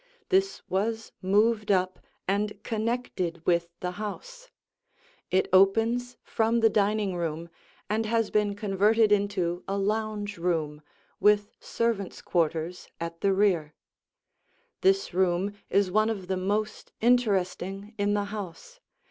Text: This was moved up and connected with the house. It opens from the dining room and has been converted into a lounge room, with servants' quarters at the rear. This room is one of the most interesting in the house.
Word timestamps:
This 0.29 0.63
was 0.67 1.11
moved 1.21 1.69
up 1.71 1.99
and 2.27 2.59
connected 2.63 3.45
with 3.45 3.69
the 3.81 3.91
house. 4.01 4.49
It 5.29 5.47
opens 5.53 6.17
from 6.23 6.61
the 6.61 6.71
dining 6.71 7.15
room 7.15 7.49
and 7.87 8.07
has 8.07 8.31
been 8.31 8.55
converted 8.55 9.11
into 9.11 9.63
a 9.67 9.77
lounge 9.77 10.39
room, 10.39 10.81
with 11.19 11.51
servants' 11.59 12.23
quarters 12.23 12.87
at 12.99 13.21
the 13.21 13.31
rear. 13.31 13.75
This 14.81 15.13
room 15.13 15.53
is 15.69 15.91
one 15.91 16.09
of 16.09 16.25
the 16.25 16.35
most 16.37 16.91
interesting 16.99 17.93
in 17.99 18.15
the 18.15 18.23
house. 18.33 18.79